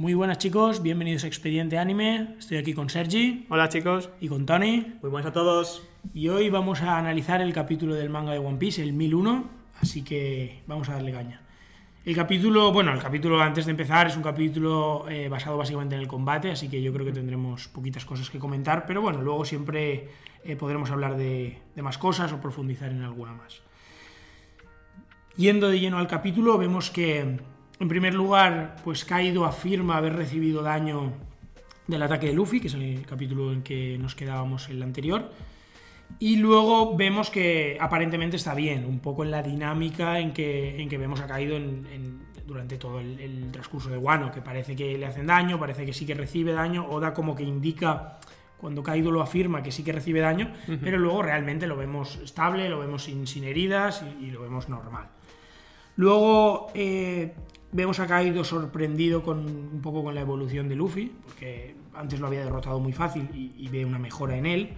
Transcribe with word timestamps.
Muy 0.00 0.14
buenas 0.14 0.38
chicos, 0.38 0.82
bienvenidos 0.82 1.24
a 1.24 1.26
Expediente 1.26 1.76
Anime. 1.76 2.36
Estoy 2.38 2.56
aquí 2.56 2.72
con 2.72 2.88
Sergi 2.88 3.44
Hola 3.50 3.68
chicos. 3.68 4.08
y 4.18 4.28
con 4.28 4.46
Tony. 4.46 4.94
Muy 5.02 5.10
buenas 5.10 5.28
a 5.28 5.32
todos. 5.34 5.82
Y 6.14 6.28
hoy 6.28 6.48
vamos 6.48 6.80
a 6.80 6.96
analizar 6.96 7.42
el 7.42 7.52
capítulo 7.52 7.94
del 7.94 8.08
manga 8.08 8.32
de 8.32 8.38
One 8.38 8.56
Piece, 8.56 8.82
el 8.82 8.94
1001. 8.94 9.44
Así 9.82 10.02
que 10.02 10.62
vamos 10.66 10.88
a 10.88 10.94
darle 10.94 11.12
caña. 11.12 11.42
El 12.02 12.16
capítulo, 12.16 12.72
bueno, 12.72 12.94
el 12.94 12.98
capítulo 12.98 13.42
antes 13.42 13.66
de 13.66 13.72
empezar 13.72 14.06
es 14.06 14.16
un 14.16 14.22
capítulo 14.22 15.04
eh, 15.06 15.28
basado 15.28 15.58
básicamente 15.58 15.96
en 15.96 16.00
el 16.00 16.08
combate, 16.08 16.50
así 16.50 16.66
que 16.66 16.80
yo 16.80 16.94
creo 16.94 17.04
que 17.04 17.12
tendremos 17.12 17.68
poquitas 17.68 18.06
cosas 18.06 18.30
que 18.30 18.38
comentar, 18.38 18.86
pero 18.86 19.02
bueno, 19.02 19.20
luego 19.20 19.44
siempre 19.44 20.08
eh, 20.42 20.56
podremos 20.56 20.90
hablar 20.90 21.18
de, 21.18 21.58
de 21.76 21.82
más 21.82 21.98
cosas 21.98 22.32
o 22.32 22.40
profundizar 22.40 22.90
en 22.90 23.02
alguna 23.02 23.34
más. 23.34 23.60
Yendo 25.36 25.68
de 25.68 25.78
lleno 25.78 25.98
al 25.98 26.06
capítulo, 26.06 26.56
vemos 26.56 26.90
que 26.90 27.20
en 27.20 27.88
primer 27.88 28.14
lugar, 28.14 28.76
pues 28.82 29.04
Kaido 29.04 29.44
afirma 29.44 29.98
haber 29.98 30.14
recibido 30.14 30.62
daño 30.62 31.12
del 31.86 32.02
ataque 32.02 32.28
de 32.28 32.32
Luffy, 32.32 32.60
que 32.60 32.68
es 32.68 32.74
el 32.74 33.04
capítulo 33.04 33.52
en 33.52 33.62
que 33.62 33.98
nos 33.98 34.14
quedábamos 34.14 34.70
en 34.70 34.76
el 34.76 34.82
anterior. 34.84 35.30
Y 36.18 36.36
luego 36.36 36.96
vemos 36.96 37.30
que 37.30 37.78
aparentemente 37.80 38.36
está 38.36 38.54
bien, 38.54 38.84
un 38.84 38.98
poco 39.00 39.24
en 39.24 39.30
la 39.30 39.42
dinámica 39.42 40.18
en 40.18 40.32
que, 40.32 40.80
en 40.82 40.88
que 40.88 40.98
vemos 40.98 41.20
a 41.20 41.26
Kaido 41.26 41.56
en- 41.56 41.86
en- 41.92 42.30
durante 42.46 42.76
todo 42.78 42.98
el, 43.00 43.18
el 43.20 43.52
transcurso 43.52 43.90
de 43.90 43.96
Wano, 43.96 44.32
que 44.32 44.42
parece 44.42 44.74
que 44.74 44.98
le 44.98 45.06
hacen 45.06 45.26
daño, 45.28 45.58
parece 45.58 45.86
que 45.86 45.92
sí 45.92 46.04
que 46.04 46.14
recibe 46.14 46.52
daño, 46.52 46.84
Oda 46.90 47.14
como 47.14 47.34
que 47.36 47.44
indica 47.44 48.18
cuando 48.58 48.82
Kaido 48.82 49.10
lo 49.12 49.22
afirma 49.22 49.62
que 49.62 49.70
sí 49.72 49.82
que 49.84 49.92
recibe 49.92 50.20
daño, 50.20 50.52
pero 50.82 50.98
luego 50.98 51.22
realmente 51.22 51.66
lo 51.66 51.76
vemos 51.76 52.16
estable, 52.16 52.68
lo 52.68 52.80
vemos 52.80 53.04
sin, 53.04 53.26
sin 53.26 53.44
heridas 53.44 54.04
y, 54.20 54.26
y 54.26 54.30
lo 54.32 54.42
vemos 54.42 54.68
normal. 54.68 55.06
Luego 55.96 56.68
eh, 56.74 57.34
vemos 57.72 58.00
a 58.00 58.06
Kaido 58.06 58.44
sorprendido 58.44 59.22
con 59.22 59.38
un 59.46 59.80
poco 59.80 60.02
con 60.02 60.14
la 60.14 60.20
evolución 60.20 60.68
de 60.68 60.76
Luffy, 60.76 61.12
porque 61.24 61.74
antes 61.94 62.20
lo 62.20 62.26
había 62.26 62.44
derrotado 62.44 62.78
muy 62.80 62.92
fácil 62.92 63.28
y, 63.34 63.52
y 63.56 63.68
ve 63.68 63.84
una 63.84 63.98
mejora 63.98 64.36
en 64.36 64.46
él. 64.46 64.70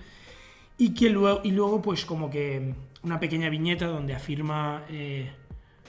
Y, 0.79 0.95
que 0.95 1.11
luego, 1.11 1.41
y 1.45 1.53
luego, 1.53 1.81
pues 1.83 2.05
como 2.05 2.31
que 2.31 2.75
una 3.03 3.21
pequeña 3.21 3.49
viñeta 3.49 3.87
donde 3.87 4.15
afirma 4.15 4.85
eh, 4.89 5.31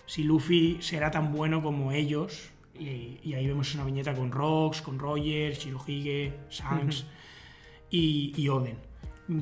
si 0.05 0.23
Luffy 0.23 0.77
será 0.81 1.09
tan 1.11 1.31
bueno 1.33 1.61
como 1.63 1.91
ellos. 1.91 2.51
Y, 2.77 3.19
y 3.23 3.33
ahí 3.35 3.45
vemos 3.47 3.73
una 3.75 3.85
viñeta 3.85 4.13
con 4.13 4.31
Rox, 4.31 4.81
con 4.81 4.97
Roger, 4.99 5.53
Shirohige, 5.53 6.33
Shanks 6.49 7.05
y, 7.89 8.33
y 8.35 8.49
Oden. 8.49 8.77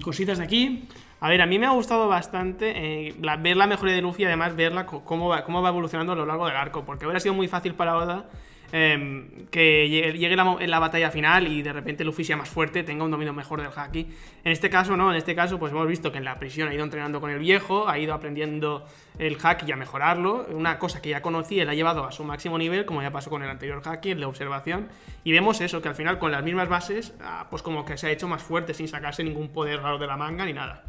Cositas 0.04 0.38
de 0.38 0.44
aquí. 0.44 0.88
A 1.22 1.30
ver, 1.30 1.42
a 1.42 1.46
mí 1.46 1.58
me 1.60 1.66
ha 1.66 1.72
gustado 1.72 2.08
bastante 2.08 2.74
eh, 3.08 3.16
la- 3.22 3.38
ver 3.38 3.56
la 3.58 3.68
mejoría 3.68 3.96
de 3.96 4.02
Luffy 4.02 4.24
y 4.24 4.26
además 4.26 4.56
verla 4.56 4.86
cómo 4.86 5.28
va, 5.30 5.44
cómo 5.44 5.62
va 5.62 5.70
evolucionando 5.70 6.14
a 6.14 6.16
lo 6.16 6.26
largo 6.26 6.46
del 6.48 6.56
arco. 6.56 6.84
Porque 6.86 7.06
hubiera 7.06 7.20
sido 7.20 7.34
muy 7.34 7.48
fácil 7.48 7.74
para 7.74 7.98
Oda 7.98 8.30
eh, 8.72 9.48
que 9.52 9.90
llegue, 9.90 10.36
la, 10.36 10.58
en 10.60 10.72
la 10.72 10.80
batalla 10.80 11.12
final 11.12 11.48
y 11.48 11.62
de 11.62 11.74
repente 11.74 12.04
Luffy 12.04 12.24
sea 12.24 12.38
más 12.38 12.50
fuerte, 12.50 12.84
tenga 12.84 13.04
un 13.04 13.12
dominio 13.12 13.34
mejor 13.34 13.62
del 13.62 13.72
haki. 13.76 14.08
En 14.44 14.52
este 14.52 14.70
caso, 14.70 14.96
no. 14.96 15.12
En 15.12 15.18
este 15.18 15.36
caso, 15.36 15.60
pues 15.60 15.72
hemos 15.72 15.88
visto 15.88 16.12
que 16.12 16.18
en 16.18 16.24
la 16.24 16.40
prisión 16.40 16.70
ha 16.70 16.74
ido 16.74 16.84
entrenando 16.84 17.20
con 17.20 17.30
el 17.32 17.40
viejo, 17.40 17.88
ha 17.88 18.00
ido 18.00 18.14
aprendiendo 18.14 18.86
el 19.20 19.38
haki 19.42 19.72
a 19.72 19.76
mejorarlo. 19.76 20.48
Una 20.52 20.80
cosa 20.80 21.02
que 21.02 21.10
ya 21.10 21.22
conocía, 21.22 21.66
la 21.66 21.72
ha 21.72 21.76
llevado 21.76 22.06
a 22.06 22.12
su 22.12 22.24
máximo 22.24 22.58
nivel, 22.58 22.86
como 22.86 23.02
ya 23.02 23.12
pasó 23.12 23.30
con 23.30 23.44
el 23.44 23.50
anterior 23.50 23.82
haki, 23.84 24.12
el 24.12 24.20
de 24.20 24.26
observación. 24.26 24.88
Y 25.24 25.32
vemos 25.32 25.62
eso, 25.62 25.82
que 25.82 25.90
al 25.90 25.96
final 25.96 26.18
con 26.18 26.32
las 26.32 26.44
mismas 26.44 26.70
bases, 26.70 27.14
ah, 27.22 27.48
pues 27.50 27.62
como 27.62 27.86
que 27.86 27.98
se 27.98 28.08
ha 28.08 28.12
hecho 28.12 28.28
más 28.28 28.42
fuerte 28.42 28.74
sin 28.74 28.88
sacarse 28.88 29.24
ningún 29.24 29.50
poder 29.50 29.82
raro 29.82 29.98
de 29.98 30.08
la 30.08 30.18
manga 30.18 30.46
ni 30.46 30.54
nada. 30.54 30.84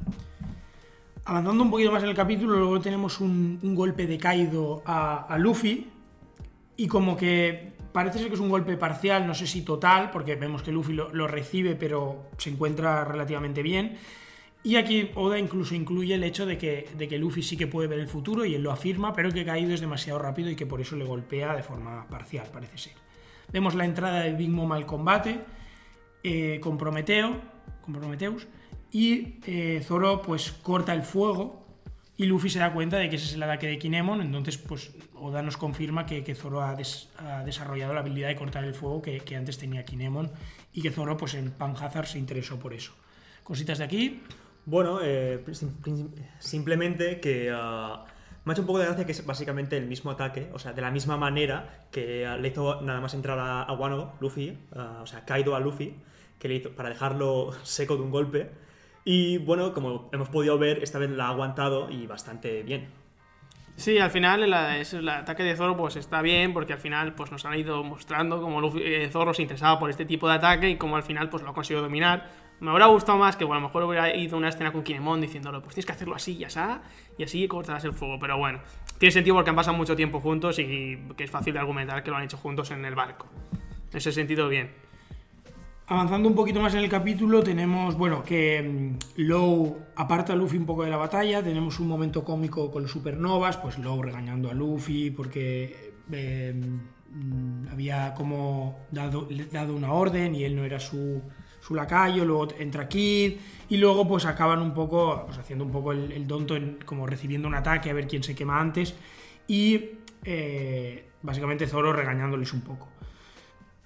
Avanzando 1.25 1.63
un 1.63 1.71
poquito 1.71 1.93
más 1.93 2.03
en 2.03 2.09
el 2.09 2.17
capítulo, 2.17 2.59
luego 2.59 2.81
tenemos 2.81 3.21
un, 3.21 3.61
un 3.63 3.75
golpe 3.75 4.07
de 4.07 4.19
Kaido 4.19 4.83
a, 4.85 5.27
a 5.29 5.39
Luffy. 5.39 5.89
Y 6.77 6.89
como 6.89 7.17
que 7.17 7.73
parece 7.93 8.19
ser 8.19 8.29
que 8.29 8.35
es 8.35 8.41
un 8.41 8.49
golpe 8.49 8.77
parcial, 8.77 9.27
no 9.27 9.35
sé 9.35 9.47
si 9.47 9.63
total, 9.63 10.11
porque 10.11 10.37
vemos 10.37 10.63
que 10.63 10.73
Luffy 10.73 10.95
lo, 10.95 11.29
recibe, 11.29 11.75
pero 11.77 12.31
se 12.39 12.51
encuentra 12.51 13.05
relativamente 13.05 13.63
bien. 13.63 13.99
Y 14.65 14.77
aquí 14.77 15.11
Oda 15.17 15.39
incluso 15.39 15.75
incluye 15.75 16.15
el 16.15 16.25
hecho 16.25 16.47
de 16.47 16.57
que, 16.57 16.89
de 16.97 17.09
que 17.09 17.19
Luffy 17.19 17.43
sí 17.43 17.57
que 17.57 17.67
puede 17.67 17.89
ver 17.89 17.99
el 17.99 18.09
futuro 18.09 18.45
y 18.45 18.55
él 18.55 18.63
lo 18.63 18.71
afirma, 18.71 19.13
pero 19.13 19.31
que 19.31 19.45
Kaido 19.45 19.75
es 19.75 19.81
demasiado 19.81 20.19
rápido 20.19 20.51
y 20.51 20.57
que 20.57 20.67
por 20.67 20.81
eso 20.81 20.97
le 20.97 21.05
golpea 21.05 21.55
de 21.57 21.63
forma 21.63 22.07
parcial, 22.09 22.49
parece 22.53 22.79
ser. 22.79 22.93
Vemos 23.53 23.75
la 23.75 23.85
entrada 23.85 24.21
de 24.21 24.33
Big 24.33 24.51
Mom 24.51 24.71
al 24.73 24.87
combate 24.87 25.41
eh, 26.23 26.61
con 26.63 26.79
Prometeo, 26.79 27.41
y 28.93 29.41
eh, 29.47 29.81
Zoro 29.83 30.23
pues 30.23 30.53
corta 30.53 30.95
el 30.95 31.03
fuego 31.03 31.62
y 32.17 32.27
Luffy 32.27 32.51
se 32.51 32.59
da 32.59 32.73
cuenta 32.73 32.99
de 32.99 33.09
que 33.09 33.17
ese 33.17 33.27
es 33.27 33.35
el 33.35 33.43
ataque 33.43 33.67
de 33.67 33.79
Kinemon, 33.79 34.21
entonces 34.21 34.59
pues 34.59 34.93
Oda 35.15 35.43
nos 35.43 35.57
confirma 35.57 36.05
que, 36.07 36.23
que 36.23 36.35
Zoro 36.35 36.63
ha, 36.63 36.75
des- 36.75 37.09
ha 37.19 37.43
desarrollado 37.45 37.95
la 37.95 38.01
habilidad 38.01 38.29
de 38.29 38.37
cortar 38.37 38.65
el 38.65 38.75
fuego 38.75 39.01
que, 39.03 39.21
que 39.21 39.35
antes 39.37 39.57
tenía 39.59 39.85
Kinemon 39.85 40.31
y 40.73 40.83
que 40.83 40.91
Zoro 40.91 41.17
pues 41.17 41.35
en 41.35 41.51
Panhazard 41.53 42.07
se 42.07 42.19
interesó 42.19 42.59
por 42.59 42.75
eso. 42.75 42.93
Cositas 43.43 43.79
de 43.79 43.85
aquí. 43.85 44.23
Bueno, 44.67 45.01
eh, 45.03 45.43
sim- 45.53 45.75
sim- 45.85 46.11
simplemente 46.39 47.19
que 47.21 47.51
ah, 47.53 48.05
me 48.45 48.51
ha 48.51 48.55
hecho 48.55 48.63
un 48.63 48.67
poco 48.67 48.79
de 48.79 48.87
gracia 48.87 49.07
que 49.07 49.13
es 49.13 49.25
básicamente 49.27 49.77
el 49.77 49.87
mismo 49.87 50.11
ataque, 50.11 50.51
o 50.53 50.59
sea, 50.59 50.73
de 50.73 50.83
la 50.83 50.91
misma 50.91 51.17
manera 51.17 51.87
que 51.91 52.27
le 52.41 52.49
hizo 52.49 52.81
nada 52.83 53.01
más 53.01 53.15
entrar 53.15 53.39
a, 53.39 53.63
a 53.63 53.73
Wano, 53.73 54.13
Luffy, 54.21 54.57
ah, 54.77 55.01
o 55.03 55.07
sea, 55.07 55.25
Kaido 55.25 55.57
a 55.57 55.61
Luffy, 55.61 55.95
que 56.39 56.49
le 56.49 56.57
hizo 56.57 56.71
para 56.71 56.91
dejarlo 56.91 57.53
seco 57.65 57.97
de 57.97 58.03
un 58.03 58.11
golpe. 58.11 58.51
Y 59.05 59.39
bueno, 59.39 59.73
como 59.73 60.09
hemos 60.13 60.29
podido 60.29 60.59
ver, 60.59 60.83
esta 60.83 60.99
vez 60.99 61.11
la 61.11 61.27
ha 61.27 61.29
aguantado 61.31 61.91
y 61.91 62.07
bastante 62.07 62.63
bien. 62.63 62.89
Sí, 63.77 63.99
al 63.99 64.11
final 64.11 64.43
el, 64.43 65.09
ataque 65.09 65.43
de 65.43 65.57
Zoro 65.57 65.77
pues 65.77 65.97
está 65.97 66.21
bien 66.21 66.53
porque 66.53 66.75
al 66.75 66.79
final 66.79 67.15
pues 67.15 67.33
nos 67.33 67.45
han 67.47 67.59
ido 67.59 67.83
mostrando 67.83 68.41
cómo 68.41 68.71
eh, 68.77 69.09
Zoro 69.11 69.33
se 69.33 69.43
interesaba 69.43 69.79
por 69.79 69.89
este 69.89 70.05
tipo 70.05 70.29
de 70.29 70.35
ataque 70.35 70.69
y 70.69 70.77
cómo 70.77 70.97
al 70.97 71.03
final 71.03 71.31
pues 71.31 71.43
lo 71.43 71.51
ha 71.51 71.55
conseguido 71.55 71.83
dominar. 71.83 72.29
Me 72.61 72.71
hubiera 72.71 72.87
gustado 72.87 73.19
más 73.19 73.35
que 73.37 73.45
bueno, 73.45 73.59
a 73.59 73.63
lo 73.63 73.69
mejor 73.69 73.83
hubiera 73.85 74.15
ido 74.15 74.37
una 74.37 74.51
escena 74.51 74.73
con 74.73 74.85
Kinemon 74.85 75.21
diciéndole 75.21 75.61
pues 75.61 75.75
tienes 75.75 75.87
que 75.87 75.93
hacerlo 75.93 76.15
así 76.15 76.37
y 76.37 76.45
así 76.45 76.61
y 77.19 77.25
así 77.25 77.49
cortarás 77.49 77.85
el 77.85 77.95
fuego, 77.95 78.19
pero 78.21 78.39
bueno, 78.39 78.61
tiene 78.99 79.11
sentido 79.11 79.35
porque 79.35 79.51
han 79.51 79.57
pasado 79.57 79.77
mucho 79.77 79.97
tiempo 79.97 80.21
juntos 80.21 80.59
y 80.59 80.99
que 81.17 81.25
es 81.25 81.31
fácil 81.31 81.55
de 81.55 81.59
argumentar 81.59 82.03
que 82.05 82.11
lo 82.11 82.19
han 82.19 82.25
hecho 82.25 82.37
juntos 82.37 82.71
en 82.71 82.85
el 82.85 82.95
barco. 82.95 83.27
En 83.91 83.97
ese 83.97 84.13
sentido, 84.13 84.49
bien. 84.49 84.71
Avanzando 85.87 86.29
un 86.29 86.35
poquito 86.35 86.61
más 86.61 86.73
en 86.75 86.81
el 86.81 86.89
capítulo, 86.89 87.43
tenemos, 87.43 87.97
bueno, 87.97 88.23
que 88.23 88.63
mm, 89.17 89.21
Low 89.23 89.79
aparta 89.97 90.33
a 90.33 90.37
Luffy 90.37 90.57
un 90.57 90.65
poco 90.65 90.85
de 90.85 90.91
la 90.91 90.97
batalla, 90.97 91.43
tenemos 91.43 91.79
un 91.81 91.89
momento 91.89 92.25
cómico 92.25 92.71
con 92.71 92.83
los 92.83 92.91
supernovas, 92.93 93.57
pues 93.59 93.79
Low 93.79 94.01
regañando 94.01 94.49
a 94.51 94.55
Luffy 94.55 95.11
porque 95.11 95.93
eh, 96.11 96.55
mm, 97.11 97.69
había 97.73 98.15
como 98.15 98.79
dado, 98.91 99.29
dado 99.51 99.75
una 99.75 99.93
orden 99.93 100.35
y 100.35 100.45
él 100.45 100.55
no 100.57 100.65
era 100.65 100.79
su, 100.81 101.21
su 101.61 101.75
lacayo, 101.75 102.25
luego 102.25 102.49
entra 102.59 102.89
Kid 102.89 103.35
y 103.69 103.77
luego 103.77 104.07
pues 104.09 104.25
acaban 104.25 104.63
un 104.63 104.73
poco, 104.73 105.25
pues 105.27 105.37
haciendo 105.39 105.65
un 105.65 105.73
poco 105.73 105.93
el, 105.93 106.13
el 106.13 106.27
tonto, 106.27 106.57
en- 106.57 106.79
como 106.87 107.07
recibiendo 107.07 107.49
un 107.49 107.55
ataque 107.57 107.91
a 107.91 107.93
ver 107.93 108.07
quién 108.07 108.23
se 108.23 108.35
quema 108.35 108.59
antes. 108.61 108.95
Y 109.49 109.91
eh, 110.25 111.11
básicamente 111.23 111.67
Zoro 111.67 111.93
regañándoles 111.93 112.53
un 112.55 112.61
poco. 112.63 112.89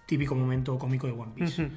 Típico 0.07 0.35
momento 0.35 0.79
cómico 0.79 1.07
de 1.07 1.13
One 1.13 1.33
Piece. 1.35 1.69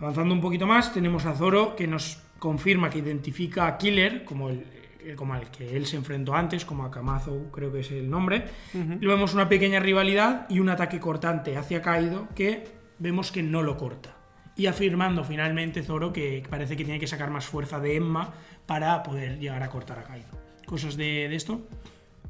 Avanzando 0.00 0.34
un 0.34 0.40
poquito 0.40 0.66
más, 0.66 0.92
tenemos 0.92 1.24
a 1.24 1.34
Zoro 1.34 1.74
que 1.74 1.86
nos 1.86 2.20
confirma 2.38 2.90
que 2.90 2.98
identifica 2.98 3.66
a 3.66 3.78
Killer 3.78 4.24
como 4.24 4.50
el, 4.50 4.66
eh, 5.06 5.14
como 5.14 5.34
al 5.34 5.50
que 5.52 5.76
él 5.76 5.86
se 5.86 5.96
enfrentó 5.96 6.34
antes, 6.34 6.64
como 6.64 6.84
a 6.84 6.90
Kamazo, 6.90 7.50
creo 7.52 7.72
que 7.72 7.80
es 7.80 7.92
el 7.92 8.10
nombre. 8.10 8.44
Y 8.74 9.06
vemos 9.06 9.34
una 9.34 9.48
pequeña 9.48 9.78
rivalidad 9.78 10.46
y 10.50 10.58
un 10.58 10.68
ataque 10.68 10.98
cortante 10.98 11.56
hacia 11.56 11.80
Kaido 11.80 12.26
que 12.34 12.64
vemos 12.98 13.30
que 13.30 13.42
no 13.42 13.62
lo 13.62 13.76
corta. 13.76 14.16
Y 14.56 14.66
afirmando 14.66 15.22
finalmente 15.22 15.84
Zoro 15.84 16.12
que 16.12 16.42
parece 16.50 16.76
que 16.76 16.84
tiene 16.84 16.98
que 16.98 17.06
sacar 17.06 17.30
más 17.30 17.46
fuerza 17.46 17.78
de 17.78 17.94
Emma 17.94 18.34
para 18.66 19.02
poder 19.04 19.38
llegar 19.38 19.62
a 19.62 19.68
cortar 19.68 20.00
a 20.00 20.04
Kaido. 20.04 20.26
¿Cosas 20.66 20.96
de, 20.96 21.28
de 21.28 21.36
esto? 21.36 21.60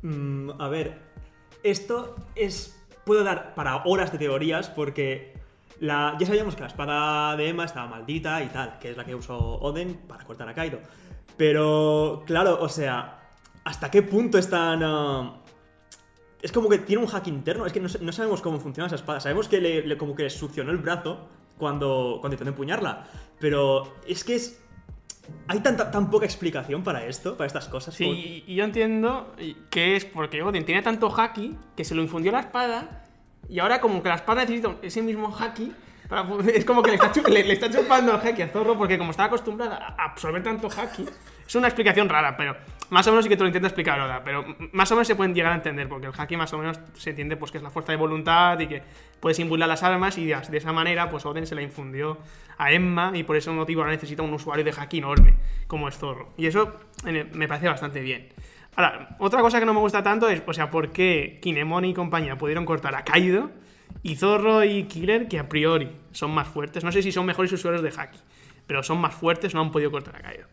Mm, 0.03 0.51
a 0.59 0.69
ver, 0.69 0.99
esto 1.63 2.17
es. 2.35 2.79
Puedo 3.07 3.25
dar 3.25 3.55
para 3.55 3.85
horas 3.85 4.13
de 4.13 4.19
teorías 4.19 4.69
porque 4.69 5.33
la, 5.81 6.17
ya 6.19 6.27
sabíamos 6.27 6.55
que 6.55 6.63
la 6.63 6.67
espada 6.69 7.37
de 7.37 7.49
Emma 7.49 7.65
estaba 7.65 7.87
maldita 7.89 8.43
y 8.43 8.47
tal, 8.49 8.79
que 8.79 8.91
es 8.91 8.97
la 8.97 9.05
que 9.05 9.15
usó 9.15 9.37
Oden 9.39 9.95
para 10.09 10.25
cortar 10.25 10.49
a 10.49 10.55
Kaido. 10.55 10.81
Pero, 11.37 12.23
claro, 12.27 12.59
o 12.61 12.69
sea, 12.69 13.21
¿hasta 13.65 13.91
qué 13.91 14.03
punto 14.03 14.39
están. 14.39 14.81
ah, 14.83 15.37
es 16.43 16.53
como 16.53 16.69
que 16.69 16.79
tiene 16.79 17.03
un 17.03 17.09
hack 17.09 17.27
interno, 17.27 17.67
es 17.67 17.73
que 17.73 17.81
no, 17.81 17.89
no 18.01 18.13
sabemos 18.13 18.41
cómo 18.41 18.59
funciona 18.61 18.87
esa 18.87 18.97
espada. 18.97 19.21
Sabemos 19.21 19.49
que 19.49 19.61
le, 19.61 19.87
le- 19.87 19.97
como 19.99 20.15
que 20.15 20.23
le 20.25 20.31
succionó 20.31 20.71
el 20.71 20.79
brazo 20.79 21.29
cuando, 21.59 22.19
cuando 22.21 22.35
intentó 22.35 22.51
empuñarla. 22.51 23.05
Pero 23.41 23.95
es 24.07 24.23
que 24.25 24.37
es. 24.37 24.63
Hay 25.49 25.59
tanta, 25.59 25.91
tan 25.91 26.09
poca 26.09 26.25
explicación 26.25 26.85
para 26.85 27.05
esto, 27.05 27.37
para 27.37 27.49
estas 27.49 27.69
cosas. 27.69 27.97
como- 27.97 28.13
Sí, 28.15 28.45
y 28.47 28.55
yo 28.55 28.65
entiendo 28.65 29.35
que 29.71 29.97
es 29.97 30.05
porque 30.05 30.43
Odin 30.43 30.65
tiene 30.65 30.83
tanto 30.83 31.09
haki 31.15 31.57
que 31.77 31.85
se 31.85 31.95
lo 31.97 32.03
infundió 32.03 32.31
la 32.33 32.41
espada 32.41 33.03
y 33.49 33.59
ahora 33.59 33.81
como 33.81 34.03
que 34.03 34.09
la 34.09 34.17
espada 34.17 34.43
necesita 34.43 34.77
ese 34.83 35.03
mismo 35.03 35.35
haki 35.37 35.73
para 36.09 36.25
es 36.55 36.65
como 36.65 36.83
que 36.83 36.91
le 36.91 36.97
está, 36.97 37.13
le- 37.29 37.45
le 37.45 37.53
está 37.53 37.71
chupando 37.71 38.15
el 38.15 38.21
haki 38.29 38.43
a 38.43 38.49
Zorro 38.49 38.77
porque 38.79 38.97
como 38.99 39.11
está 39.11 39.25
acostumbrada 39.25 39.95
a 39.99 40.05
absorber 40.05 40.43
tanto 40.43 40.69
haki 40.69 41.05
es 41.47 41.55
una 41.55 41.69
explicación 41.69 42.09
rara, 42.09 42.37
pero 42.37 42.57
más 42.91 43.07
o 43.07 43.11
menos 43.13 43.25
sí 43.25 43.29
que 43.29 43.37
te 43.37 43.43
lo 43.45 43.47
intenta 43.49 43.69
explicar 43.69 44.01
Oda, 44.01 44.23
pero 44.25 44.45
más 44.73 44.91
o 44.91 44.97
menos 44.97 45.07
se 45.07 45.15
pueden 45.15 45.33
llegar 45.33 45.53
a 45.53 45.55
entender, 45.55 45.89
porque 45.89 46.09
el 46.09 46.13
haki 46.17 46.37
más 46.37 46.53
o 46.53 46.59
menos 46.59 46.81
se 46.95 47.11
entiende 47.11 47.37
pues 47.37 47.53
que 47.53 47.59
es 47.59 47.63
la 47.63 47.71
fuerza 47.71 47.93
de 47.93 47.99
voluntad 47.99 48.59
y 48.59 48.67
que 48.67 48.83
puedes 49.21 49.39
imbular 49.39 49.69
las 49.69 49.85
armas 49.85 50.19
y 50.19 50.27
de, 50.27 50.37
esa 50.53 50.73
manera 50.73 51.09
pues 51.09 51.25
Oden 51.25 51.47
se 51.47 51.55
la 51.55 51.63
infundió 51.63 52.19
a 52.59 52.73
Emma 52.73 53.13
y 53.15 53.23
por 53.23 53.37
ese 53.37 53.51
motivo 53.53 53.83
ahora 53.83 53.93
necesita 53.93 54.23
un 54.23 54.33
usuario 54.35 54.65
de 54.65 54.75
haki 54.77 54.99
enorme 54.99 55.35
como 55.69 55.89
es 55.89 55.97
Zorro. 55.99 56.31
Y 56.37 56.47
eso 56.47 56.75
me 57.05 57.47
parece 57.47 57.69
bastante 57.69 58.01
bien. 58.01 58.29
Ahora, 58.77 59.17
otra 59.19 59.41
cosa 59.41 59.59
que 59.59 59.67
no 59.67 59.73
me 59.73 59.81
gusta 59.81 60.03
tanto 60.03 60.29
es, 60.29 60.43
o 60.47 60.53
sea, 60.53 60.71
por 60.71 60.93
qué 60.93 61.39
Kinemon 61.41 61.87
y 61.87 61.95
compañía 61.95 62.37
pudieron 62.37 62.67
cortar 62.67 62.95
a 62.95 63.05
Kaido 63.05 63.51
y 64.03 64.17
Zorro 64.17 64.63
y 64.65 64.85
Killer, 64.85 65.29
que 65.29 65.39
a 65.39 65.49
priori 65.49 65.91
son 66.13 66.31
más 66.31 66.47
fuertes. 66.47 66.85
No 66.85 66.93
sé 66.93 67.03
si 67.03 67.11
son 67.11 67.25
mejores 67.25 67.51
usuarios 67.53 67.83
de 67.83 67.89
haki, 67.89 68.19
pero 68.67 68.83
son 68.83 68.99
más 68.99 69.15
fuertes, 69.15 69.55
no 69.55 69.63
han 69.63 69.71
podido 69.71 69.91
cortar 69.91 70.17
a 70.17 70.21
Kaido. 70.21 70.47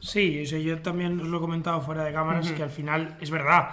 Sí, 0.00 0.40
eso 0.40 0.56
yo 0.58 0.80
también 0.82 1.18
os 1.20 1.28
lo 1.28 1.38
he 1.38 1.40
comentado 1.40 1.80
fuera 1.80 2.04
de 2.04 2.12
cámaras, 2.12 2.52
que 2.52 2.62
al 2.62 2.70
final 2.70 3.16
es 3.20 3.30
verdad. 3.30 3.70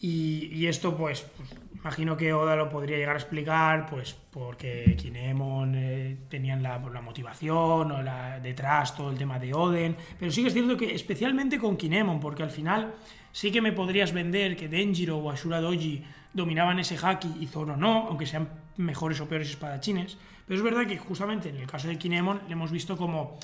Y, 0.00 0.50
y 0.52 0.66
esto, 0.66 0.96
pues, 0.96 1.22
pues, 1.36 1.54
imagino 1.74 2.16
que 2.16 2.32
Oda 2.32 2.56
lo 2.56 2.68
podría 2.68 2.96
llegar 2.96 3.16
a 3.16 3.18
explicar, 3.18 3.86
pues, 3.86 4.16
porque 4.30 4.96
Kinemon 4.98 5.74
eh, 5.74 5.97
tenían 6.28 6.62
la, 6.62 6.78
motivación 6.78 7.90
o 7.92 8.02
la, 8.02 8.40
detrás 8.40 8.94
todo 8.96 9.10
el 9.10 9.18
tema 9.18 9.38
de 9.38 9.54
Oden. 9.54 9.96
Pero 10.18 10.30
sí 10.30 10.42
que 10.42 10.48
es 10.48 10.54
cierto 10.54 10.76
que, 10.76 10.94
especialmente 10.94 11.58
con 11.58 11.76
Kinemon, 11.76 12.20
porque 12.20 12.42
al 12.42 12.50
final 12.50 12.94
sí 13.32 13.50
que 13.50 13.60
me 13.60 13.72
podrías 13.72 14.12
vender 14.12 14.56
que 14.56 14.68
Denjiro 14.68 15.18
o 15.18 15.30
Ashura 15.30 15.60
Doji 15.60 16.04
dominaban 16.32 16.78
ese 16.78 16.96
haki 17.00 17.36
y 17.40 17.46
Zoro 17.46 17.76
no, 17.76 18.06
aunque 18.08 18.26
sean 18.26 18.48
mejores 18.76 19.20
o 19.20 19.28
peores 19.28 19.50
espadachines. 19.50 20.18
Pero 20.46 20.58
es 20.58 20.64
verdad 20.64 20.86
que 20.86 20.98
justamente 20.98 21.50
en 21.50 21.56
el 21.56 21.66
caso 21.66 21.88
de 21.88 21.98
Kinemon 21.98 22.42
le 22.46 22.52
hemos 22.52 22.70
visto 22.70 22.96
como 22.96 23.38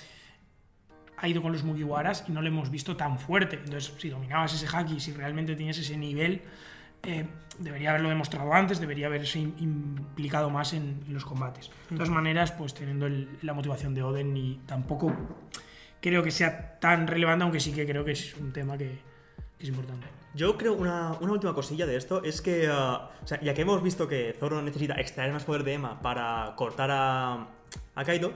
ha 1.16 1.28
ido 1.28 1.42
con 1.42 1.52
los 1.52 1.64
Mugiwaras 1.64 2.24
y 2.28 2.32
no 2.32 2.42
lo 2.42 2.48
hemos 2.48 2.70
visto 2.70 2.96
tan 2.96 3.18
fuerte. 3.18 3.56
Entonces, 3.56 3.94
si 3.98 4.10
dominabas 4.10 4.54
ese 4.54 4.66
haki, 4.66 5.00
si 5.00 5.12
realmente 5.12 5.56
tenías 5.56 5.78
ese 5.78 5.96
nivel, 5.96 6.42
eh, 7.06 7.26
debería 7.58 7.90
haberlo 7.90 8.08
demostrado 8.08 8.52
antes, 8.52 8.80
debería 8.80 9.06
haberse 9.06 9.38
implicado 9.38 10.50
más 10.50 10.72
en, 10.72 11.02
en, 11.06 11.14
los 11.14 11.24
combates. 11.24 11.70
De 11.90 11.96
todas 11.96 12.10
maneras, 12.10 12.52
pues 12.52 12.74
teniendo 12.74 13.06
el, 13.06 13.28
la 13.42 13.52
motivación 13.52 13.94
de 13.94 14.02
Oden 14.02 14.36
y 14.36 14.60
tampoco 14.66 15.14
creo 16.00 16.22
que 16.22 16.30
sea 16.30 16.78
tan 16.80 17.06
relevante, 17.06 17.44
aunque 17.44 17.60
sí 17.60 17.72
que 17.72 17.86
creo 17.86 18.04
que 18.04 18.12
es 18.12 18.36
un 18.36 18.52
tema 18.52 18.76
que, 18.76 18.98
que 19.56 19.62
es 19.62 19.68
importante. 19.68 20.06
Yo 20.34 20.58
creo 20.58 20.74
una, 20.74 21.12
una, 21.20 21.32
última 21.32 21.54
cosilla 21.54 21.86
de 21.86 21.96
esto 21.96 22.22
es 22.24 22.42
que, 22.42 22.68
uh, 22.68 22.72
o 22.72 23.26
sea, 23.26 23.40
ya 23.40 23.54
que 23.54 23.62
hemos 23.62 23.82
visto 23.82 24.08
que 24.08 24.34
Zoro 24.38 24.60
necesita 24.60 24.94
extraer 24.94 25.32
más 25.32 25.44
poder 25.44 25.62
de 25.62 25.74
Emma 25.74 26.02
para 26.02 26.54
cortar 26.56 26.90
a, 26.90 27.46
a 27.94 28.04
Kaido, 28.04 28.32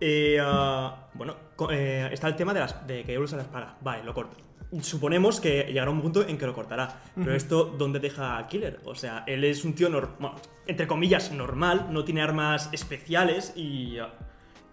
eh, 0.00 0.40
uh, 0.40 0.90
bueno, 1.14 1.36
eh, 1.70 2.08
está 2.10 2.28
el 2.28 2.36
tema 2.36 2.54
de, 2.54 2.60
las, 2.60 2.86
de 2.86 3.04
que 3.04 3.18
usa 3.18 3.36
la 3.36 3.44
espada. 3.44 3.76
Vale, 3.82 4.02
lo 4.02 4.14
corto. 4.14 4.38
Suponemos 4.80 5.40
que 5.40 5.64
llegará 5.64 5.90
un 5.90 6.00
punto 6.00 6.26
en 6.26 6.38
que 6.38 6.46
lo 6.46 6.54
cortará. 6.54 7.02
Pero 7.14 7.30
uh 7.30 7.34
-huh. 7.34 7.36
esto, 7.36 7.64
¿dónde 7.64 8.00
deja 8.00 8.38
a 8.38 8.46
Killer? 8.46 8.80
O 8.84 8.94
sea, 8.94 9.24
él 9.26 9.44
es 9.44 9.64
un 9.64 9.74
tío, 9.74 9.90
bueno, 9.90 10.34
entre 10.66 10.86
comillas, 10.86 11.32
normal, 11.32 11.88
no 11.90 12.04
tiene 12.04 12.22
armas 12.22 12.70
especiales 12.72 13.52
y 13.56 14.00
uh, 14.00 14.06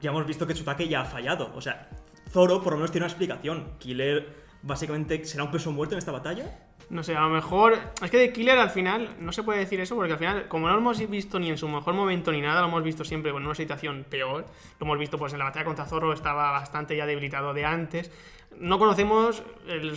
ya 0.01 0.09
hemos 0.11 0.25
visto 0.25 0.47
que 0.47 0.53
Tsutake 0.53 0.87
ya 0.87 1.01
ha 1.01 1.05
fallado. 1.05 1.51
O 1.55 1.61
sea, 1.61 1.89
Zoro 2.29 2.61
por 2.61 2.73
lo 2.73 2.77
menos 2.77 2.91
tiene 2.91 3.05
una 3.05 3.11
explicación. 3.11 3.73
Killer 3.79 4.33
básicamente 4.63 5.23
será 5.25 5.43
un 5.43 5.51
peso 5.51 5.71
muerto 5.71 5.95
en 5.95 5.99
esta 5.99 6.11
batalla. 6.11 6.70
No 6.91 7.03
sé, 7.03 7.15
a 7.15 7.21
lo 7.21 7.29
mejor. 7.29 7.79
Es 8.03 8.11
que 8.11 8.17
de 8.17 8.33
Killer 8.33 8.59
al 8.59 8.69
final 8.69 9.15
no 9.17 9.31
se 9.31 9.43
puede 9.43 9.59
decir 9.59 9.79
eso 9.79 9.95
porque 9.95 10.11
al 10.11 10.19
final, 10.19 10.49
como 10.49 10.67
no 10.67 10.73
lo 10.73 10.79
hemos 10.79 11.09
visto 11.09 11.39
ni 11.39 11.49
en 11.49 11.57
su 11.57 11.69
mejor 11.69 11.93
momento 11.93 12.33
ni 12.33 12.41
nada, 12.41 12.59
lo 12.59 12.67
hemos 12.67 12.83
visto 12.83 13.05
siempre 13.05 13.31
en 13.31 13.37
una 13.37 13.55
situación 13.55 14.05
peor. 14.09 14.45
Lo 14.77 14.85
hemos 14.85 14.99
visto 14.99 15.17
pues 15.17 15.31
en 15.31 15.39
la 15.39 15.45
batalla 15.45 15.63
contra 15.63 15.85
Zorro, 15.85 16.11
estaba 16.11 16.51
bastante 16.51 16.97
ya 16.97 17.05
debilitado 17.05 17.53
de 17.53 17.63
antes. 17.63 18.11
No 18.59 18.77
conocemos 18.77 19.41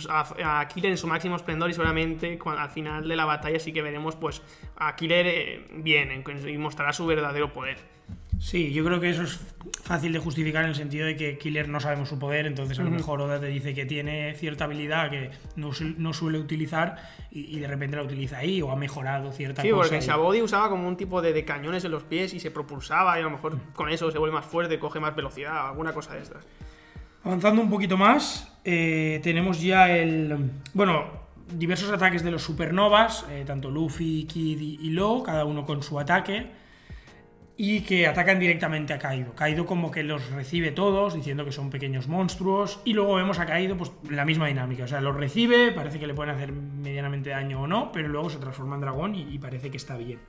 a, 0.09 0.67
Killer 0.69 0.91
en 0.91 0.97
su 0.97 1.07
máximo 1.07 1.35
esplendor 1.35 1.69
y 1.69 1.73
seguramente 1.73 2.39
cuando, 2.39 2.61
al 2.61 2.69
final 2.69 3.05
de 3.05 3.15
la 3.17 3.25
batalla 3.25 3.59
sí 3.59 3.73
que 3.73 3.81
veremos 3.81 4.15
pues 4.15 4.41
a 4.77 4.95
Killer 4.95 5.27
eh, 5.27 5.67
bien 5.73 6.23
y 6.47 6.57
mostrará 6.57 6.93
su 6.93 7.05
verdadero 7.05 7.51
poder. 7.51 7.94
Sí, 8.39 8.73
yo 8.73 8.83
creo 8.83 8.99
que 8.99 9.09
eso 9.09 9.23
es 9.23 9.39
fácil 9.83 10.13
de 10.13 10.19
justificar 10.19 10.63
en 10.63 10.69
el 10.69 10.75
sentido 10.75 11.05
de 11.05 11.15
que 11.15 11.37
Killer 11.37 11.69
no 11.69 11.79
sabemos 11.79 12.09
su 12.09 12.19
poder, 12.19 12.45
entonces 12.45 12.79
a 12.79 12.83
lo 12.83 12.91
mejor 12.91 13.21
Oda 13.21 13.39
te 13.39 13.47
dice 13.47 13.73
que 13.73 13.85
tiene 13.85 14.33
cierta 14.35 14.65
habilidad 14.65 15.09
que 15.09 15.31
no, 15.55 15.71
no 15.97 16.13
suele 16.13 16.39
utilizar 16.39 16.97
y, 17.31 17.55
y, 17.55 17.59
de 17.59 17.67
repente 17.67 17.95
la 17.95 18.03
utiliza 18.03 18.37
ahí 18.37 18.61
o 18.61 18.71
ha 18.71 18.75
mejorado 18.75 19.31
cierta 19.31 19.61
sí, 19.61 19.69
cosa. 19.69 19.83
Sí, 19.83 19.89
porque 19.95 20.05
Shabody 20.05 20.41
usaba 20.41 20.69
como 20.69 20.87
un 20.87 20.97
tipo 20.97 21.21
de, 21.21 21.33
de, 21.33 21.45
cañones 21.45 21.85
en 21.85 21.91
los 21.91 22.03
pies 22.03 22.33
y 22.33 22.39
se 22.39 22.51
propulsaba 22.51 23.17
y 23.17 23.21
a 23.21 23.23
lo 23.23 23.31
mejor 23.31 23.59
con 23.73 23.89
eso 23.89 24.11
se 24.11 24.17
vuelve 24.17 24.35
más 24.35 24.45
fuerte, 24.45 24.79
coge 24.79 24.99
más 24.99 25.15
velocidad, 25.15 25.67
alguna 25.67 25.93
cosa 25.93 26.13
de 26.15 26.21
estas. 26.21 26.45
Avanzando 27.23 27.61
un 27.61 27.69
poquito 27.69 27.97
más, 27.97 28.55
eh, 28.63 29.19
tenemos 29.23 29.61
ya 29.61 29.95
el... 29.95 30.51
Bueno, 30.73 31.05
diversos 31.51 31.91
ataques 31.91 32.23
de 32.23 32.31
los 32.31 32.43
supernovas, 32.43 33.25
eh, 33.31 33.43
tanto 33.45 33.71
Luffy, 33.71 34.25
Kid 34.25 34.59
y, 34.59 34.79
y 34.81 34.89
Law, 34.91 35.23
cada 35.23 35.45
uno 35.45 35.65
con 35.65 35.81
su 35.81 35.99
ataque 35.99 36.64
y 37.57 37.81
que 37.81 38.07
atacan 38.07 38.39
directamente 38.39 38.93
a 38.93 38.99
Kaido. 38.99 39.33
Kaido 39.33 39.65
como 39.65 39.91
que 39.91 40.03
los 40.03 40.29
recibe 40.31 40.71
todos, 40.71 41.13
diciendo 41.13 41.45
que 41.45 41.51
son 41.51 41.69
pequeños 41.69 42.07
monstruos, 42.07 42.79
y 42.83 42.93
luego 42.93 43.15
vemos 43.15 43.39
a 43.39 43.45
Kaido 43.45 43.77
pues 43.77 43.91
la 44.09 44.25
misma 44.25 44.47
dinámica, 44.47 44.83
o 44.83 44.87
sea, 44.87 45.01
los 45.01 45.15
recibe, 45.15 45.71
parece 45.71 45.99
que 45.99 46.07
le 46.07 46.13
pueden 46.13 46.35
hacer 46.35 46.51
medianamente 46.51 47.29
daño 47.29 47.61
o 47.61 47.67
no, 47.67 47.91
pero 47.91 48.07
luego 48.07 48.29
se 48.29 48.39
transforma 48.39 48.75
en 48.75 48.81
dragón 48.81 49.15
y, 49.15 49.33
y 49.33 49.39
parece 49.39 49.71
que 49.71 49.77
está 49.77 49.97
bien. 49.97 50.19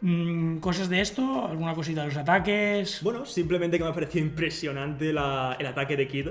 Mm, 0.00 0.58
¿Cosas 0.58 0.88
de 0.88 1.00
esto? 1.00 1.46
¿Alguna 1.48 1.74
cosita 1.74 2.02
de 2.02 2.08
los 2.08 2.16
ataques? 2.16 3.02
Bueno, 3.02 3.24
simplemente 3.24 3.78
que 3.78 3.84
me 3.84 3.90
ha 3.90 3.94
parecido 3.94 4.24
impresionante 4.24 5.12
la, 5.12 5.56
el 5.58 5.66
ataque 5.66 5.96
de 5.96 6.06
Kid 6.06 6.28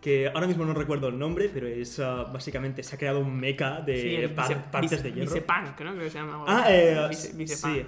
que 0.00 0.26
ahora 0.34 0.48
mismo 0.48 0.64
no 0.64 0.74
recuerdo 0.74 1.06
el 1.08 1.16
nombre, 1.16 1.48
pero 1.48 1.68
es 1.68 2.00
uh, 2.00 2.26
básicamente 2.32 2.82
se 2.82 2.96
ha 2.96 2.98
creado 2.98 3.20
un 3.20 3.38
mecha 3.38 3.80
de 3.82 4.26
sí, 4.26 4.34
par 4.34 4.48
vice, 4.48 4.60
partes 4.72 4.90
vice, 4.90 5.02
de 5.04 5.12
hierro. 5.12 5.32
Vicepunk, 5.32 5.64
¿no? 5.64 5.76
Creo 5.76 5.98
que 5.98 6.10
se 6.10 6.18
llama. 6.18 6.44
Ah, 6.48 6.64
eh, 6.68 7.06
vice, 7.08 7.32
vice 7.36 7.54
sí. 7.54 7.86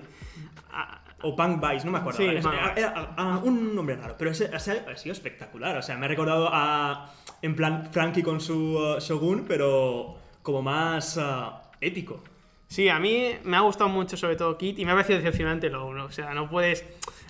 O 1.25 1.35
Punk 1.35 1.61
Vice, 1.61 1.85
no 1.87 1.93
me 1.93 1.99
acuerdo. 1.99 2.19
Sí, 2.19 2.25
era, 2.25 2.39
era, 2.41 2.73
era, 2.77 3.15
era, 3.17 3.39
un 3.39 3.75
nombre 3.75 3.97
raro, 3.97 4.15
pero 4.19 4.31
ese, 4.31 4.55
ese, 4.55 4.85
ha 4.87 4.97
sido 4.97 5.13
espectacular. 5.13 5.77
O 5.77 5.83
sea, 5.83 5.97
me 5.97 6.07
ha 6.07 6.09
recordado 6.09 6.49
a. 6.53 7.11
En 7.43 7.57
plan, 7.57 7.89
Frankie 7.91 8.23
con 8.23 8.41
su 8.41 8.77
uh, 8.77 9.01
Shogun, 9.01 9.45
pero 9.47 10.17
como 10.43 10.63
más 10.63 11.17
uh, 11.17 11.53
épico. 11.81 12.23
Sí, 12.67 12.89
a 12.89 12.99
mí 12.99 13.37
me 13.45 13.57
ha 13.57 13.61
gustado 13.61 13.89
mucho, 13.89 14.17
sobre 14.17 14.37
todo 14.37 14.57
Kit, 14.57 14.79
y 14.79 14.85
me 14.85 14.93
ha 14.93 14.95
parecido 14.95 15.19
decepcionante 15.19 15.71
lo 15.71 15.87
uno. 15.87 16.05
O 16.05 16.11
sea, 16.11 16.35
no 16.35 16.49
puedes. 16.49 16.85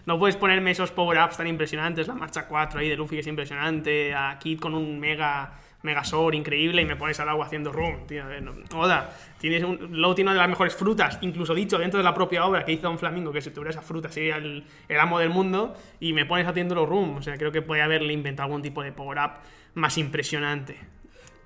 No 0.06 0.18
puedes 0.18 0.36
ponerme 0.36 0.72
esos 0.72 0.90
power-ups 0.90 1.38
tan 1.38 1.46
impresionantes, 1.46 2.06
la 2.08 2.14
marcha 2.14 2.46
4 2.46 2.80
ahí 2.80 2.90
de 2.90 2.96
Luffy 2.96 3.16
que 3.16 3.20
es 3.20 3.26
impresionante, 3.26 4.14
a 4.14 4.38
Kid 4.38 4.60
con 4.60 4.74
un 4.74 5.00
mega 5.00 5.54
Megasor 5.84 6.34
increíble 6.34 6.80
y 6.80 6.86
me 6.86 6.96
pones 6.96 7.20
al 7.20 7.28
agua 7.28 7.44
haciendo 7.44 7.70
rum, 7.70 8.06
tío. 8.06 8.24
Oda, 8.74 9.14
tienes 9.38 9.62
un, 9.62 9.78
luego 9.92 10.14
tiene 10.14 10.30
una 10.30 10.40
de 10.40 10.40
las 10.40 10.48
mejores 10.48 10.74
frutas, 10.74 11.18
incluso 11.20 11.54
dicho 11.54 11.78
dentro 11.78 11.98
de 11.98 12.04
la 12.04 12.14
propia 12.14 12.46
obra 12.46 12.64
que 12.64 12.72
hizo 12.72 12.90
un 12.90 12.98
Flamingo, 12.98 13.30
que 13.32 13.42
si 13.42 13.50
tuviera 13.50 13.70
esa 13.70 13.82
fruta 13.82 14.08
sería 14.08 14.38
el, 14.38 14.64
amo 14.98 15.18
del 15.18 15.28
mundo, 15.28 15.76
y 16.00 16.14
me 16.14 16.24
pones 16.24 16.48
haciendo 16.48 16.74
los 16.74 16.88
rum. 16.88 17.18
O 17.18 17.22
sea, 17.22 17.36
creo 17.36 17.52
que 17.52 17.60
puede 17.60 17.82
haberle 17.82 18.14
inventado 18.14 18.46
algún 18.46 18.62
tipo 18.62 18.82
de 18.82 18.92
power-up 18.92 19.32
más 19.74 19.98
impresionante. 19.98 20.78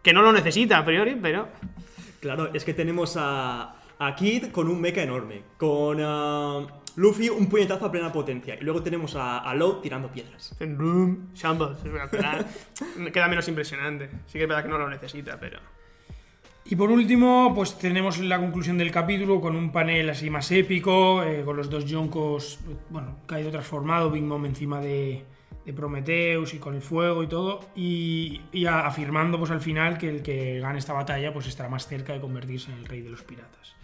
Que 0.03 0.13
no 0.13 0.23
lo 0.23 0.33
necesita 0.33 0.79
a 0.79 0.85
priori, 0.85 1.19
pero. 1.21 1.49
Claro, 2.21 2.51
es 2.55 2.65
que 2.65 2.75
tenemos 2.75 3.17
a, 3.19 3.75
a 3.99 4.15
Kid 4.15 4.53
con 4.53 4.69
un 4.69 4.81
mecha 4.81 5.03
enorme, 5.03 5.43
con. 5.57 6.01
Uh... 6.01 6.69
Luffy 6.99 7.29
un 7.29 7.49
puñetazo 7.49 7.87
a 7.87 7.93
plena 7.93 8.11
potencia. 8.11 8.57
Y 8.61 8.65
luego 8.65 8.83
tenemos 8.83 9.15
a, 9.15 9.39
a 9.39 9.55
Law 9.55 9.81
tirando 9.81 10.11
piedras. 10.11 10.57
Shambles. 10.59 11.79
Queda 13.13 13.29
menos 13.29 13.47
impresionante. 13.47 14.11
Sí 14.27 14.33
que 14.33 14.43
es 14.43 14.49
verdad 14.49 14.65
que 14.65 14.69
no 14.69 14.79
lo 14.79 14.91
necesita, 14.91 15.39
pero. 15.39 15.61
Y 16.65 16.75
por 16.75 16.91
último, 16.91 17.53
pues 17.55 17.79
tenemos 17.79 18.19
la 18.19 18.41
conclusión 18.41 18.79
del 18.79 18.91
capítulo 18.91 19.41
con 19.41 19.55
un 19.55 19.71
panel 19.71 20.11
así 20.11 20.29
más 20.29 20.51
épico, 20.51 21.23
eh, 21.23 21.45
con 21.45 21.57
los 21.57 21.71
dos 21.71 21.85
Yonkos, 21.85 22.59
bueno, 22.91 23.19
caído 23.27 23.53
transformado, 23.53 24.11
Big 24.11 24.25
Mom 24.25 24.45
encima 24.45 24.81
de, 24.81 25.25
de, 25.65 25.73
Prometheus 25.73 26.53
y 26.53 26.59
con 26.59 26.75
el 26.75 26.83
fuego 26.83 27.23
y 27.23 27.29
todo, 27.29 27.61
y, 27.77 28.43
y 28.53 28.67
afirmando 28.67 29.39
pues 29.39 29.53
al 29.53 29.61
final 29.61 29.97
que 29.99 30.11
el 30.11 30.21
que 30.21 30.59
gane 30.59 30.81
esta 30.81 30.93
batalla 30.93 31.33
pues 31.33 31.47
estará 31.47 31.71
más 31.71 31.87
cerca 31.87 32.13
de 32.13 32.21
convertirse 32.21 32.73
en 32.73 32.79
el 32.79 32.85
rey 32.87 33.01
de 33.03 33.11
los 33.11 33.23
piratas. 33.23 33.77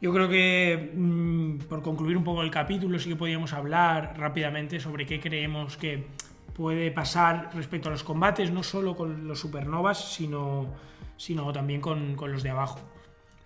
Yo 0.00 0.12
creo 0.12 0.28
que, 0.28 0.92
mmm, 0.94 1.58
por 1.68 1.82
concluir 1.82 2.16
un 2.16 2.24
poco 2.24 2.42
el 2.42 2.50
capítulo, 2.50 2.98
sí 2.98 3.10
que 3.10 3.16
podríamos 3.16 3.52
hablar 3.52 4.14
rápidamente 4.16 4.80
sobre 4.80 5.04
qué 5.04 5.20
creemos 5.20 5.76
que 5.76 6.06
puede 6.54 6.90
pasar 6.90 7.50
respecto 7.54 7.88
a 7.88 7.92
los 7.92 8.02
combates, 8.02 8.50
no 8.50 8.62
solo 8.62 8.96
con 8.96 9.28
los 9.28 9.40
supernovas, 9.40 10.12
sino, 10.12 10.68
sino 11.16 11.52
también 11.52 11.80
con, 11.80 12.14
con 12.16 12.32
los 12.32 12.42
de 12.42 12.50
abajo. 12.50 12.80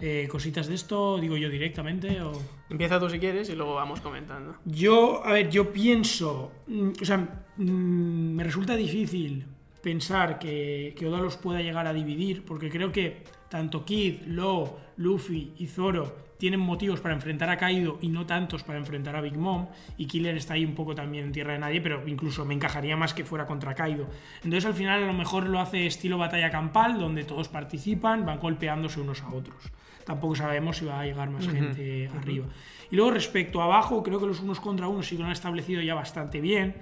Eh, 0.01 0.29
¿Cositas 0.31 0.67
de 0.67 0.75
esto 0.75 1.19
digo 1.19 1.37
yo 1.37 1.49
directamente? 1.49 2.21
O... 2.23 2.33
Empieza 2.69 2.99
tú 2.99 3.09
si 3.09 3.19
quieres 3.19 3.49
y 3.49 3.55
luego 3.55 3.75
vamos 3.75 4.01
comentando. 4.01 4.57
Yo, 4.65 5.25
a 5.25 5.33
ver, 5.33 5.51
yo 5.51 5.73
pienso, 5.73 6.53
o 7.01 7.05
sea, 7.05 7.45
me 7.57 8.43
resulta 8.45 8.77
difícil 8.77 9.47
pensar 9.83 10.39
que, 10.39 10.95
que 10.97 11.07
Oda 11.07 11.21
los 11.21 11.37
pueda 11.37 11.61
llegar 11.63 11.87
a 11.87 11.93
dividir, 11.93 12.45
porque 12.45 12.71
creo 12.71 12.91
que 12.91 13.23
tanto 13.55 13.85
Kid, 13.85 14.23
Law, 14.27 14.81
Luffy 14.97 15.53
y 15.59 15.69
Zoro 15.69 16.13
tienen 16.39 16.59
motivos 16.59 17.01
para 17.01 17.15
enfrentar 17.15 17.49
a 17.51 17.57
Kaido 17.57 17.99
y 18.01 18.09
no 18.09 18.27
tantos 18.27 18.65
para 18.65 18.81
enfrentar 18.81 19.15
a 19.15 19.21
Big 19.21 19.37
Mom. 19.37 19.69
Y 19.97 20.07
Killer 20.07 20.37
está 20.37 20.55
ahí 20.55 20.65
un 20.65 20.75
poco 20.75 20.93
también 20.93 21.27
en 21.27 21.31
tierra 21.31 21.53
de 21.53 21.61
nadie, 21.61 21.81
pero 21.81 22.03
incluso 22.09 22.45
me 22.45 22.53
encajaría 22.53 22.97
más 22.97 23.15
que 23.15 23.25
fuera 23.25 23.47
contra 23.47 23.77
Kaido. 23.77 24.09
Entonces 24.39 24.65
al 24.65 24.75
final 24.75 25.05
a 25.05 25.07
lo 25.07 25.13
mejor 25.13 25.47
lo 25.47 25.61
hace 25.61 25.87
estilo 25.87 26.19
batalla 26.19 26.51
campal, 26.51 26.99
donde 26.99 27.23
todos 27.23 27.47
participan, 27.47 28.27
van 28.27 28.41
golpeándose 28.41 29.01
unos 29.01 29.23
a 29.23 29.33
otros. 29.33 29.71
Tampoco 30.05 30.35
sabemos 30.35 30.79
si 30.79 30.87
va 30.87 30.99
a 30.99 31.05
llegar 31.05 31.31
más 31.31 31.47
gente 31.47 32.11
arriba. 32.19 32.47
Y 32.91 32.97
luego 32.97 33.13
respecto 33.13 33.63
a 33.63 33.67
abajo, 33.67 34.03
creo 34.03 34.19
que 34.19 34.27
los 34.27 34.41
unos 34.41 34.59
contra 34.59 34.89
unos 34.89 35.07
sí 35.07 35.15
que 35.15 35.23
lo 35.23 35.27
han 35.27 35.33
establecido 35.33 35.81
ya 35.81 35.95
bastante 35.95 36.41
bien. 36.41 36.75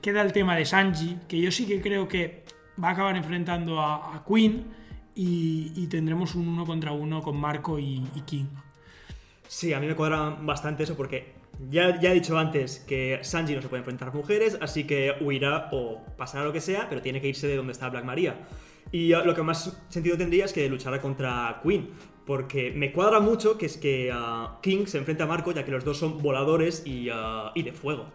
Queda 0.00 0.22
el 0.22 0.32
tema 0.32 0.56
de 0.56 0.64
Sanji, 0.64 1.18
que 1.28 1.38
yo 1.38 1.52
sí 1.52 1.66
que 1.66 1.82
creo 1.82 2.08
que 2.08 2.44
va 2.82 2.88
a 2.88 2.92
acabar 2.92 3.14
enfrentando 3.14 3.78
a, 3.78 4.16
a 4.16 4.24
Queen 4.24 4.83
y, 5.14 5.86
tendremos 5.88 6.34
un 6.34 6.48
uno 6.48 6.66
contra 6.66 6.92
uno 6.92 7.22
con 7.22 7.36
Marco 7.36 7.78
y, 7.78 8.02
King. 8.26 8.46
Sí, 9.46 9.72
a 9.72 9.80
mí 9.80 9.86
me 9.86 9.94
cuadra 9.94 10.30
bastante 10.40 10.82
eso 10.82 10.96
porque 10.96 11.34
ya, 11.70 12.00
ya, 12.00 12.10
he 12.10 12.14
dicho 12.14 12.36
antes 12.38 12.80
que 12.80 13.20
Sanji 13.22 13.54
no 13.54 13.62
se 13.62 13.68
puede 13.68 13.80
enfrentar 13.80 14.08
a 14.08 14.10
mujeres, 14.12 14.58
así 14.60 14.84
que 14.84 15.14
huirá 15.20 15.68
o 15.72 16.02
pasará 16.16 16.44
lo 16.44 16.52
que 16.52 16.60
sea, 16.60 16.88
pero 16.88 17.02
tiene 17.02 17.20
que 17.20 17.28
irse 17.28 17.46
de 17.46 17.56
donde 17.56 17.72
está 17.72 17.88
Black 17.88 18.04
Maria. 18.04 18.36
Y 18.90 19.08
lo 19.08 19.34
que 19.34 19.42
más 19.42 19.80
sentido 19.88 20.16
tendría 20.16 20.44
es 20.44 20.52
que 20.52 20.68
luchara 20.68 21.00
contra 21.00 21.60
Queen, 21.62 21.90
porque 22.26 22.72
me 22.72 22.92
cuadra 22.92 23.20
mucho 23.20 23.58
que 23.58 23.66
es 23.66 23.76
que 23.76 24.12
uh, 24.12 24.60
King 24.60 24.86
se 24.86 24.98
enfrenta 24.98 25.24
a 25.24 25.26
Marco, 25.26 25.52
ya 25.52 25.64
que 25.64 25.70
los 25.70 25.84
dos 25.84 25.98
son 25.98 26.22
voladores 26.22 26.82
y, 26.86 27.10
uh, 27.10 27.50
y 27.54 27.62
de 27.62 27.72
fuego. 27.72 28.06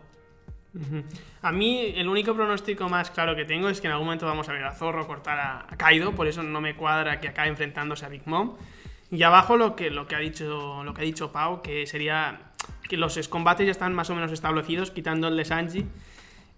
A 1.42 1.52
mí 1.52 1.94
el 1.96 2.08
único 2.08 2.36
pronóstico 2.36 2.88
más 2.90 3.10
claro 3.10 3.36
que 3.36 3.46
tengo 3.46 3.70
es 3.70 3.82
que 3.82 3.88
en 3.88 3.94
algún 3.94 4.08
momento 4.08 4.26
vamos 4.26 4.48
a 4.50 4.54
ver 4.54 4.64
a 4.64 4.72
Zorro 4.72 5.08
cortar 5.08 5.40
a 5.40 5.78
Kaido, 5.78 6.14
por 6.14 6.28
eso 6.28 6.44
no 6.44 6.62
me 6.62 6.76
cuadra 6.76 7.20
que 7.20 7.28
acabe 7.28 7.50
enfrentándose 7.50 8.06
a 8.06 8.10
Big 8.10 8.24
Mom. 8.26 8.56
Y 9.12 9.24
abajo 9.24 9.58
lo 9.58 9.76
que, 9.76 9.90
lo 9.90 10.08
que, 10.08 10.16
ha, 10.16 10.20
dicho, 10.20 10.84
lo 10.84 10.94
que 10.94 11.02
ha 11.02 11.04
dicho 11.04 11.32
Pau, 11.32 11.62
que 11.62 11.88
sería 11.88 12.52
que 12.88 12.98
los 12.98 13.28
combates 13.28 13.66
ya 13.66 13.72
están 13.72 13.94
más 13.94 14.10
o 14.10 14.16
menos 14.16 14.32
establecidos, 14.32 14.92
quitando 14.92 15.28
el 15.28 15.38
de 15.38 15.46
Sanji. 15.46 15.86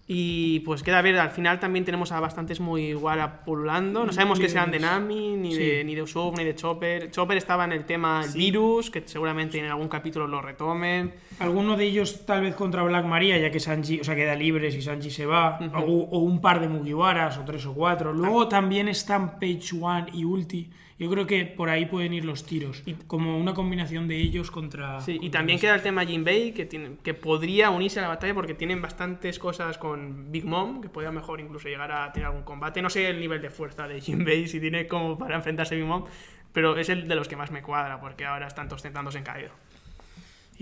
Y 0.07 0.59
pues 0.61 0.83
queda 0.83 1.01
ver, 1.01 1.17
al 1.19 1.29
final 1.31 1.59
también 1.59 1.85
tenemos 1.85 2.11
a 2.11 2.19
bastantes 2.19 2.59
muy 2.59 2.87
igual 2.87 3.39
pululando. 3.45 4.05
No 4.05 4.11
sabemos 4.11 4.39
que 4.39 4.49
sean 4.49 4.71
de 4.71 4.79
Nami, 4.79 5.37
ni, 5.37 5.53
sí. 5.53 5.63
de, 5.63 5.83
ni 5.83 5.95
de 5.95 6.01
Usopp, 6.01 6.37
ni 6.37 6.43
de 6.43 6.55
Chopper. 6.55 7.11
Chopper 7.11 7.37
estaba 7.37 7.63
en 7.65 7.71
el 7.71 7.85
tema 7.85 8.23
sí. 8.23 8.37
virus, 8.37 8.89
que 8.89 9.03
seguramente 9.05 9.57
en 9.59 9.65
algún 9.65 9.87
capítulo 9.87 10.27
lo 10.27 10.41
retomen. 10.41 11.13
Alguno 11.39 11.77
de 11.77 11.85
ellos 11.85 12.25
tal 12.25 12.41
vez 12.41 12.55
contra 12.55 12.83
Black 12.83 13.05
Maria, 13.05 13.37
ya 13.37 13.51
que 13.51 13.59
Sanji, 13.59 14.01
o 14.01 14.03
sea, 14.03 14.15
queda 14.15 14.35
libre 14.35 14.71
si 14.71 14.81
Sanji 14.81 15.11
se 15.11 15.25
va. 15.25 15.59
Uh 15.61 15.63
-huh. 15.65 15.83
o, 15.87 16.17
o, 16.17 16.19
un 16.19 16.41
par 16.41 16.59
de 16.59 16.67
Mugiwaras, 16.67 17.37
o 17.37 17.45
tres 17.45 17.65
o 17.65 17.73
cuatro. 17.73 18.11
Luego 18.11 18.43
ah. 18.43 18.49
también 18.49 18.87
están 18.87 19.39
Page 19.39 19.69
One 19.79 20.07
y 20.13 20.25
Ulti. 20.25 20.69
Yo 21.01 21.09
creo 21.09 21.25
que 21.25 21.47
por 21.47 21.69
ahí 21.69 21.87
pueden 21.87 22.13
ir 22.13 22.25
los 22.25 22.45
tiros. 22.45 22.83
Y 22.85 22.93
como 22.93 23.39
una 23.39 23.55
combinación 23.55 24.07
de 24.07 24.17
ellos 24.17 24.51
contra. 24.51 25.01
Sí, 25.01 25.13
contra 25.13 25.27
y 25.27 25.29
también 25.31 25.57
queda 25.57 25.73
el 25.73 25.81
tema 25.81 26.05
Jinbei, 26.05 26.53
que, 26.53 26.67
tiene, 26.67 26.97
que 27.01 27.15
podría 27.15 27.71
unirse 27.71 27.97
a 27.97 28.03
la 28.03 28.07
batalla 28.09 28.35
porque 28.35 28.53
tienen 28.53 28.83
bastantes 28.83 29.39
cosas 29.39 29.79
con 29.79 30.31
Big 30.31 30.45
Mom, 30.45 30.79
que 30.79 30.89
podría 30.89 31.11
mejor 31.11 31.41
incluso 31.41 31.69
llegar 31.69 31.91
a 31.91 32.13
tener 32.13 32.27
algún 32.27 32.43
combate. 32.43 32.83
No 32.83 32.91
sé 32.91 33.09
el 33.09 33.19
nivel 33.19 33.41
de 33.41 33.49
fuerza 33.49 33.87
de 33.87 33.99
Jinbei, 33.99 34.47
si 34.47 34.59
tiene 34.59 34.85
como 34.85 35.17
para 35.17 35.35
enfrentarse 35.35 35.73
a 35.73 35.77
Big 35.79 35.87
Mom, 35.87 36.05
pero 36.53 36.77
es 36.77 36.87
el 36.89 37.07
de 37.07 37.15
los 37.15 37.27
que 37.27 37.35
más 37.35 37.49
me 37.49 37.63
cuadra, 37.63 37.99
porque 37.99 38.25
ahora 38.25 38.45
están 38.45 38.67
todos 38.67 38.83
centrándose 38.83 39.17
en 39.17 39.23
Kaido. 39.23 39.49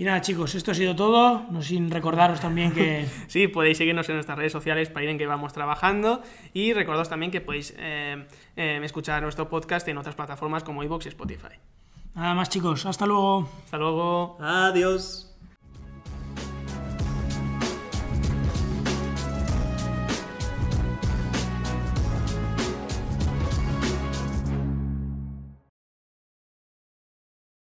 Y 0.00 0.04
nada, 0.04 0.22
chicos, 0.22 0.54
esto 0.54 0.70
ha 0.70 0.74
sido 0.74 0.96
todo. 0.96 1.44
No 1.50 1.60
sin 1.60 1.90
recordaros 1.90 2.40
también 2.40 2.72
que. 2.72 3.06
sí, 3.28 3.48
podéis 3.48 3.76
seguirnos 3.76 4.08
en 4.08 4.14
nuestras 4.14 4.38
redes 4.38 4.50
sociales 4.50 4.88
para 4.88 5.04
ir 5.04 5.10
en 5.10 5.18
que 5.18 5.26
vamos 5.26 5.52
trabajando. 5.52 6.22
Y 6.54 6.72
recordaros 6.72 7.10
también 7.10 7.30
que 7.30 7.42
podéis 7.42 7.74
eh, 7.76 8.24
eh, 8.56 8.80
escuchar 8.82 9.22
nuestro 9.22 9.50
podcast 9.50 9.86
en 9.88 9.98
otras 9.98 10.14
plataformas 10.14 10.64
como 10.64 10.82
iVoox 10.82 11.04
y 11.04 11.08
Spotify. 11.10 11.52
Nada 12.14 12.32
más, 12.32 12.48
chicos. 12.48 12.86
Hasta 12.86 13.04
luego. 13.04 13.46
Hasta 13.62 13.76
luego. 13.76 14.38
Adiós. 14.40 15.29